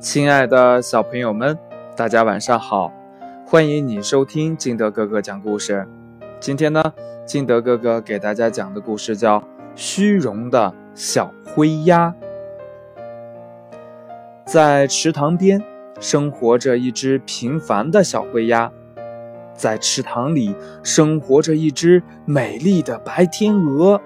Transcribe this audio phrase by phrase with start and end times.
[0.00, 1.58] 亲爱的小朋友们，
[1.94, 2.90] 大家晚上好！
[3.44, 5.86] 欢迎你收听金德哥哥讲故事。
[6.40, 6.82] 今天呢，
[7.26, 9.38] 金德哥哥给大家讲的故事叫
[9.74, 12.08] 《虚荣的小灰鸭》。
[14.46, 15.62] 在池塘边
[16.00, 18.72] 生活着一只平凡的小灰鸭，
[19.52, 24.00] 在池塘里生活着一只美丽的白天鹅。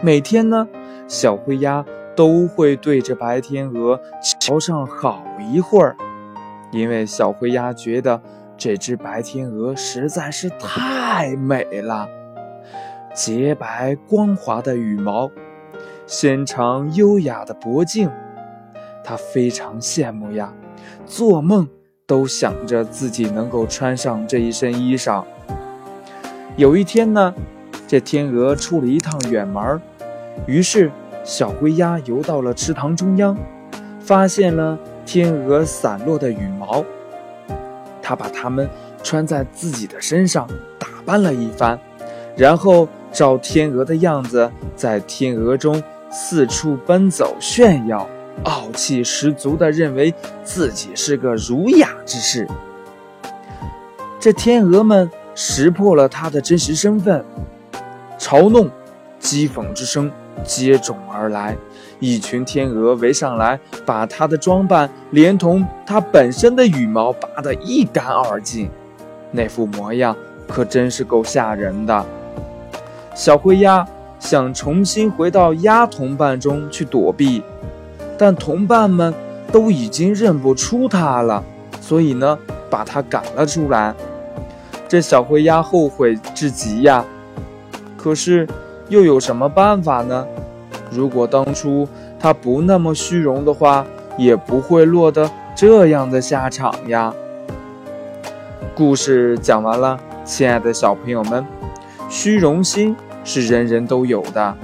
[0.00, 0.68] 每天呢，
[1.08, 1.84] 小灰鸭
[2.14, 4.00] 都会对着白天鹅
[4.44, 5.96] 瞧上好一会儿，
[6.72, 8.20] 因为小灰鸭觉得
[8.56, 12.08] 这只白天鹅实在是太美了。
[13.14, 15.30] 洁白光滑的羽毛，
[16.08, 18.10] 纤长优雅的脖颈，
[19.04, 20.52] 它非常羡慕呀，
[21.06, 21.68] 做梦
[22.04, 25.22] 都想着自己能够穿上这一身衣裳。
[26.56, 27.32] 有一天呢，
[27.86, 29.80] 这天鹅出了一趟远门。
[30.48, 30.90] 于是，
[31.22, 33.38] 小灰鸭游到了池塘中央，
[34.04, 36.84] 发现了天鹅散落的羽毛。
[38.02, 38.68] 他把它们
[39.02, 40.46] 穿在自己的身上，
[40.78, 41.78] 打扮了一番，
[42.36, 48.06] 然后照天鹅的样子，在天鹅中四处奔走炫耀，
[48.44, 50.12] 傲气十足地认为
[50.42, 52.46] 自己是个儒雅之士。
[54.18, 57.24] 这天鹅们识破了他的真实身份，
[58.18, 58.68] 嘲弄、
[59.20, 60.10] 讥讽之声。
[60.44, 61.56] 接踵而来，
[62.00, 68.68] 一群天鹅围上来，把它的装扮连同它本身的羽毛拔得一干二净。
[69.30, 70.16] 那副模样
[70.48, 72.04] 可真是够吓人的。
[73.14, 73.86] 小灰鸭
[74.18, 77.42] 想重新回到鸭同伴中去躲避，
[78.18, 79.14] 但同伴们
[79.52, 81.42] 都已经认不出它了，
[81.80, 83.94] 所以呢，把它赶了出来。
[84.88, 87.04] 这小灰鸭后悔至极呀，
[87.96, 88.48] 可是。
[88.92, 90.26] 又有什么办法呢？
[90.90, 91.88] 如果当初
[92.20, 93.86] 他不那么虚荣的话，
[94.18, 97.10] 也不会落得这样的下场呀。
[98.74, 101.42] 故事讲完了，亲爱的小朋友们，
[102.10, 102.94] 虚荣心
[103.24, 104.54] 是人人都有的，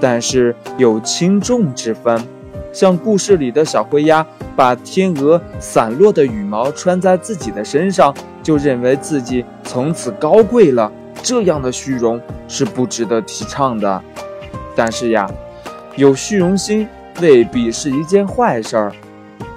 [0.00, 2.18] 但是有轻重之分。
[2.72, 4.26] 像故事里的小灰鸭，
[4.56, 10.90] 把天鹅散落的羽毛穿在自己的身上，就认为自己从此高贵了。
[11.22, 14.02] 这样的虚荣是不值得提倡的，
[14.76, 15.30] 但是呀，
[15.96, 16.86] 有虚荣心
[17.20, 18.92] 未必是一件坏事儿。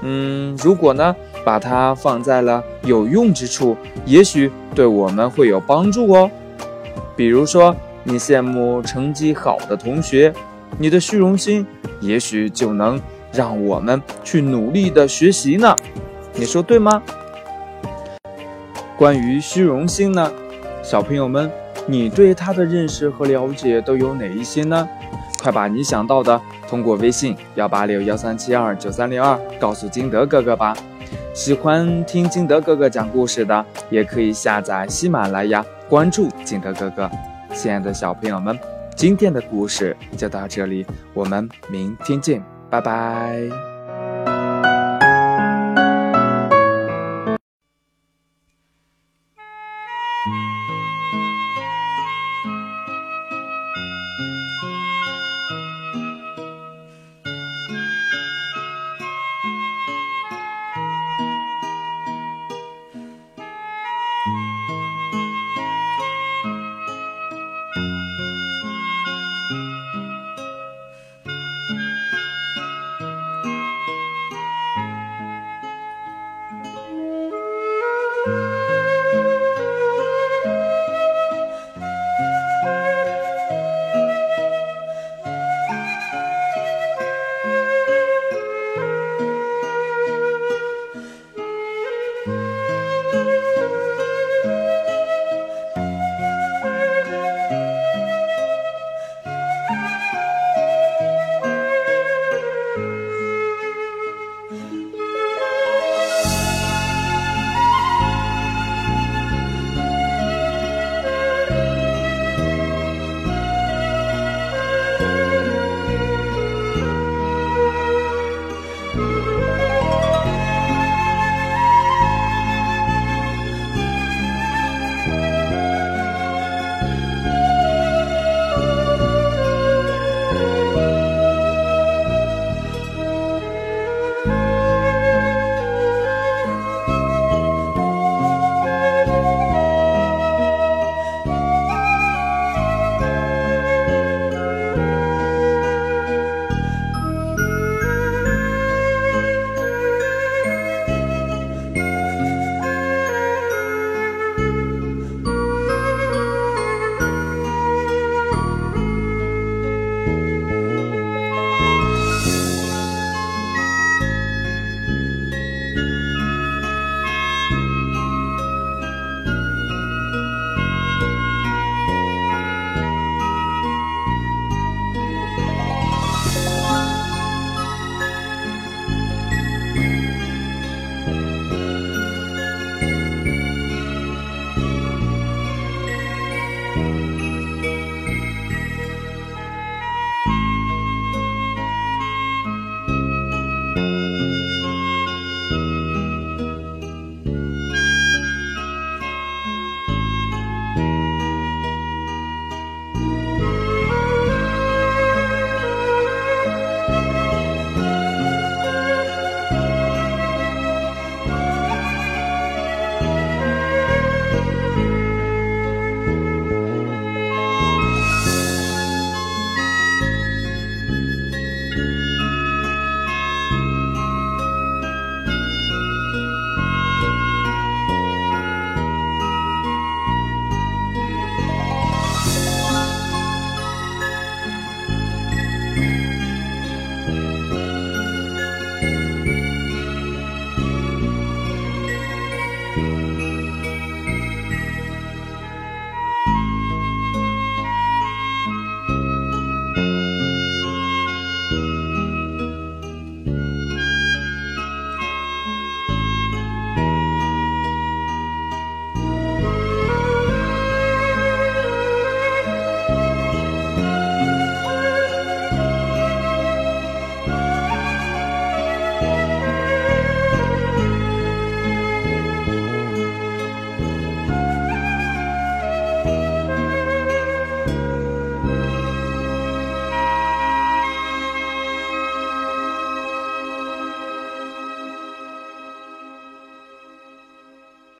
[0.02, 3.76] 嗯，如果呢，把它放在了有用之处，
[4.06, 6.30] 也许对我们会有帮助哦。
[7.16, 10.32] 比如说，你羡慕成绩好的同学，
[10.78, 11.66] 你的虚荣心
[12.00, 13.02] 也许就能
[13.34, 15.76] 让我们去努力的学习呢。
[16.34, 17.02] 你说对吗？
[18.96, 20.32] 关于虚荣心呢？
[20.88, 21.52] 小朋友们，
[21.86, 24.88] 你对它的认识和了解都有哪一些呢？
[25.44, 30.74] 快把你想到的通过微信幺八六幺三七二九三零二告诉金德哥哥吧。
[31.34, 37.12] 喜欢听金德哥哥讲故事的，也可以下载喜马拉雅，关注金德哥哥。
[37.54, 38.58] 亲爱的小朋友们，
[38.96, 43.77] 今天的故事就到这里，我们明天见，拜拜。